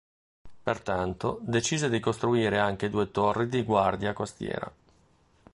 [0.63, 4.71] Pertanto decise di costruire anche due torri di guardia costiera.